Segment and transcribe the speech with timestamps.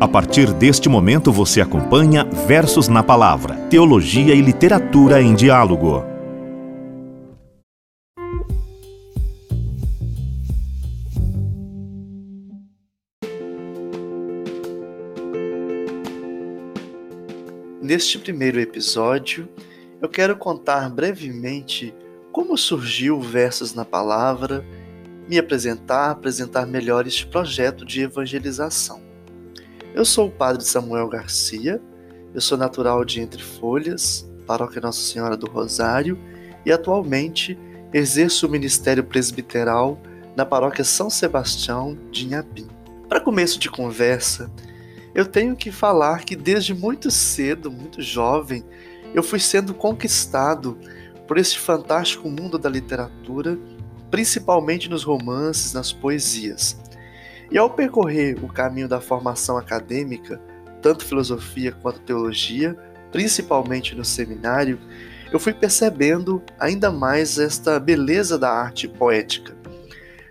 [0.00, 6.02] A partir deste momento você acompanha Versos na Palavra, Teologia e Literatura em Diálogo.
[17.82, 19.46] Neste primeiro episódio,
[20.00, 21.92] eu quero contar brevemente
[22.32, 24.64] como surgiu Versos na Palavra,
[25.28, 29.09] me apresentar, apresentar melhor este projeto de evangelização.
[29.92, 31.80] Eu sou o Padre Samuel Garcia,
[32.32, 36.16] eu sou natural de Entre Folhas, paróquia Nossa Senhora do Rosário,
[36.64, 37.58] e atualmente
[37.92, 40.00] exerço o ministério presbiteral
[40.36, 42.68] na paróquia São Sebastião de Inhapim.
[43.08, 44.48] Para começo de conversa,
[45.12, 48.64] eu tenho que falar que desde muito cedo, muito jovem,
[49.12, 50.78] eu fui sendo conquistado
[51.26, 53.58] por este fantástico mundo da literatura,
[54.08, 56.78] principalmente nos romances, nas poesias.
[57.50, 60.40] E ao percorrer o caminho da formação acadêmica,
[60.80, 62.76] tanto filosofia quanto teologia,
[63.10, 64.78] principalmente no seminário,
[65.32, 69.56] eu fui percebendo ainda mais esta beleza da arte poética.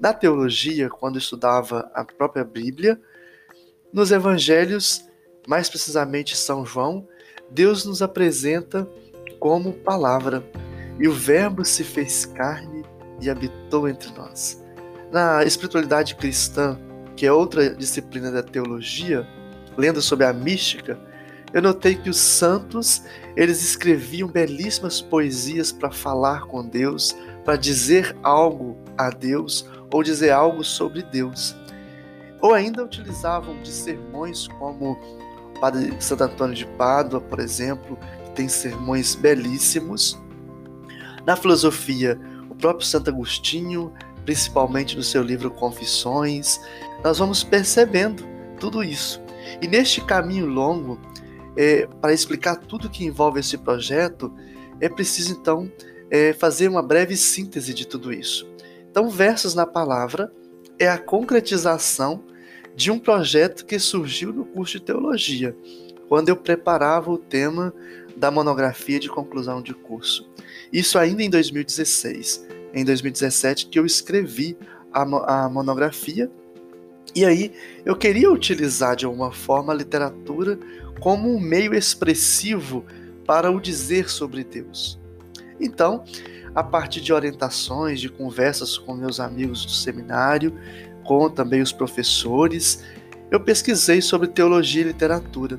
[0.00, 3.00] Na teologia, quando estudava a própria Bíblia,
[3.92, 5.04] nos evangelhos,
[5.46, 7.06] mais precisamente São João,
[7.50, 8.88] Deus nos apresenta
[9.38, 10.42] como palavra,
[10.98, 12.84] e o Verbo se fez carne
[13.20, 14.62] e habitou entre nós.
[15.10, 16.78] Na espiritualidade cristã,
[17.16, 19.26] que é outra disciplina da teologia,
[19.76, 20.98] lendo sobre a mística,
[21.52, 23.02] eu notei que os santos,
[23.36, 30.30] eles escreviam belíssimas poesias para falar com Deus, para dizer algo a Deus ou dizer
[30.30, 31.54] algo sobre Deus.
[32.40, 38.30] Ou ainda utilizavam de sermões como o Padre Santo Antônio de Pádua, por exemplo, que
[38.30, 40.18] tem sermões belíssimos.
[41.26, 42.18] Na filosofia,
[42.48, 43.92] o próprio Santo Agostinho
[44.24, 46.60] principalmente no seu livro Confissões,
[47.02, 48.24] nós vamos percebendo
[48.58, 49.20] tudo isso.
[49.60, 51.00] E neste caminho longo,
[51.56, 54.32] é, para explicar tudo que envolve esse projeto,
[54.80, 55.70] é preciso então
[56.10, 58.48] é, fazer uma breve síntese de tudo isso.
[58.90, 60.32] Então, Versos na Palavra
[60.78, 62.22] é a concretização
[62.74, 65.56] de um projeto que surgiu no curso de teologia,
[66.08, 67.74] quando eu preparava o tema
[68.16, 70.28] da monografia de conclusão de curso.
[70.72, 74.56] Isso ainda em 2016 em 2017 que eu escrevi
[74.92, 76.30] a, a monografia.
[77.14, 77.52] E aí
[77.84, 80.58] eu queria utilizar de alguma forma a literatura
[81.00, 82.84] como um meio expressivo
[83.26, 84.98] para o dizer sobre Deus.
[85.60, 86.04] Então,
[86.54, 90.54] a partir de orientações, de conversas com meus amigos do seminário,
[91.04, 92.84] com também os professores,
[93.30, 95.58] eu pesquisei sobre teologia e literatura.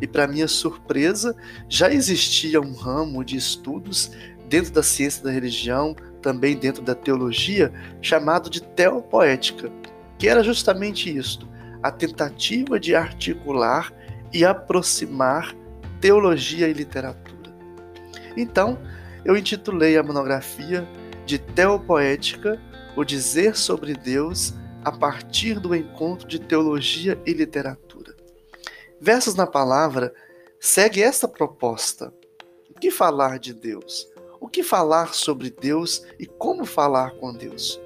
[0.00, 1.34] E, para minha surpresa,
[1.68, 4.10] já existia um ramo de estudos
[4.48, 5.96] dentro da ciência da religião,
[6.26, 7.72] também dentro da teologia,
[8.02, 9.70] chamado de teopoética,
[10.18, 11.48] que era justamente isto,
[11.80, 13.92] a tentativa de articular
[14.32, 15.54] e aproximar
[16.00, 17.54] teologia e literatura.
[18.36, 18.76] Então,
[19.24, 20.84] eu intitulei a monografia
[21.24, 22.60] de Teopoética,
[22.96, 24.52] o dizer sobre Deus
[24.84, 28.16] a partir do encontro de teologia e literatura.
[29.00, 30.12] Versos na palavra
[30.58, 32.12] segue esta proposta:
[32.68, 34.15] o que falar de Deus?
[34.46, 37.80] O que falar sobre Deus e como falar com Deus.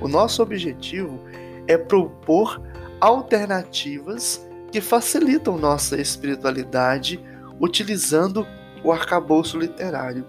[0.00, 1.20] O nosso objetivo
[1.68, 2.58] é propor
[2.98, 7.22] alternativas que facilitam nossa espiritualidade
[7.60, 8.46] utilizando
[8.82, 10.24] o arcabouço literário.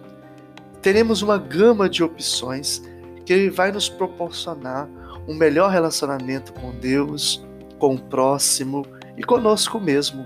[0.81, 2.81] Teremos uma gama de opções
[3.25, 4.89] que vai nos proporcionar
[5.25, 7.47] um melhor relacionamento com Deus,
[7.79, 10.25] com o próximo e conosco mesmo.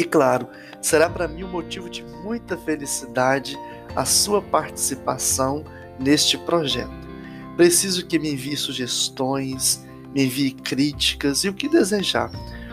[0.00, 0.48] E claro,
[0.80, 3.54] será para mim um motivo de muita felicidade
[3.94, 5.62] a sua participação
[5.98, 7.06] neste projeto.
[7.54, 12.30] Preciso que me envie sugestões, me envie críticas e o que desejar.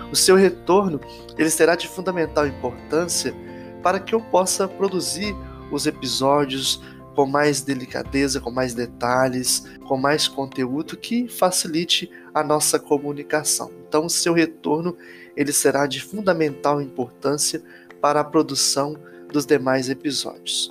[0.10, 1.02] O seu retorno
[1.38, 3.36] ele será de fundamental importância
[3.84, 5.36] para que eu possa produzir
[5.70, 6.82] os episódios
[7.18, 13.72] com mais delicadeza, com mais detalhes, com mais conteúdo que facilite a nossa comunicação.
[13.88, 14.96] Então, seu retorno
[15.36, 17.60] ele será de fundamental importância
[18.00, 18.96] para a produção
[19.34, 20.70] dos demais episódios.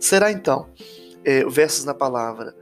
[0.00, 0.66] Será então,
[1.24, 2.52] é, Versos na Palavra,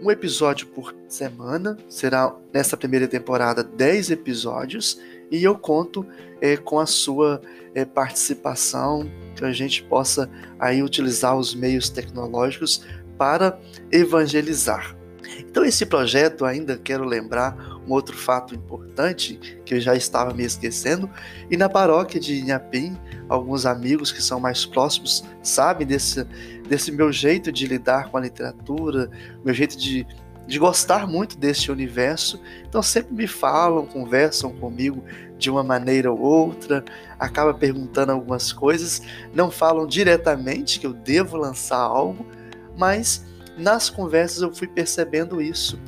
[0.00, 5.00] um episódio por semana, será nessa primeira temporada 10 episódios,
[5.32, 6.06] e eu conto
[6.40, 7.42] é, com a sua
[7.78, 10.28] é, participação, que a gente possa
[10.58, 12.84] aí utilizar os meios tecnológicos
[13.16, 13.58] para
[13.92, 14.96] evangelizar.
[15.38, 20.44] Então, esse projeto, ainda quero lembrar um outro fato importante que eu já estava me
[20.44, 21.08] esquecendo,
[21.50, 22.98] e na paróquia de Inhapim,
[23.28, 26.24] alguns amigos que são mais próximos sabem desse,
[26.68, 29.10] desse meu jeito de lidar com a literatura,
[29.44, 30.06] meu jeito de
[30.48, 35.04] de gostar muito deste universo, então sempre me falam, conversam comigo
[35.36, 36.82] de uma maneira ou outra,
[37.18, 39.02] acaba perguntando algumas coisas,
[39.34, 42.26] não falam diretamente que eu devo lançar algo,
[42.78, 43.26] mas
[43.58, 45.78] nas conversas eu fui percebendo isso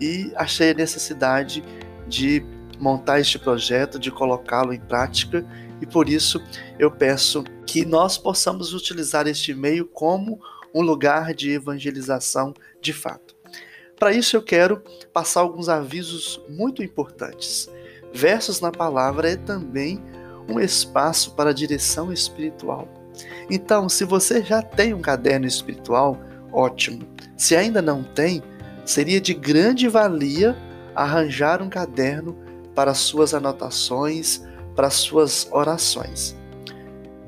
[0.00, 1.64] e achei a necessidade
[2.06, 2.44] de
[2.78, 5.44] montar este projeto, de colocá-lo em prática.
[5.80, 6.40] E por isso
[6.78, 10.40] eu peço que nós possamos utilizar este meio como
[10.72, 13.34] um lugar de evangelização de fato.
[13.98, 14.82] Para isso eu quero
[15.12, 17.70] passar alguns avisos muito importantes.
[18.12, 20.02] Versos na palavra é também
[20.48, 22.88] um espaço para direção espiritual.
[23.50, 26.18] Então, se você já tem um caderno espiritual,
[26.52, 27.06] ótimo.
[27.36, 28.42] Se ainda não tem,
[28.84, 30.56] seria de grande valia
[30.94, 32.36] arranjar um caderno
[32.74, 34.42] para suas anotações,
[34.74, 36.36] para suas orações.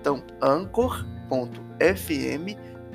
[0.00, 0.96] Então, anchor.fm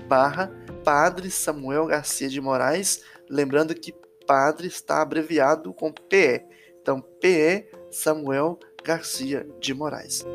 [0.08, 0.52] barra
[0.84, 3.04] Padre Samuel Garcia de Moraes.
[3.30, 3.94] Lembrando que
[4.26, 6.44] padre está abreviado com PE.
[6.82, 10.26] Então, PE Samuel Garcia de Moraes.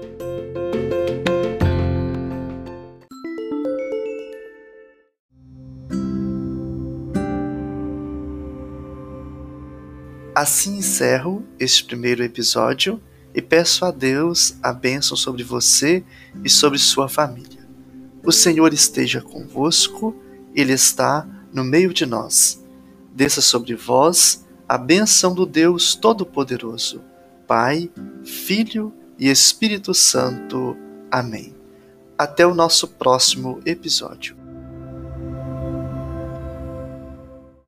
[10.34, 13.02] Assim encerro este primeiro episódio
[13.36, 16.02] e peço a Deus a bênção sobre você
[16.42, 17.68] e sobre sua família.
[18.24, 20.16] O Senhor esteja convosco,
[20.54, 22.64] Ele está no meio de nós.
[23.14, 27.02] Desça sobre vós a bênção do Deus Todo-Poderoso,
[27.46, 27.90] Pai,
[28.24, 30.74] Filho e Espírito Santo.
[31.10, 31.54] Amém.
[32.16, 34.45] Até o nosso próximo episódio.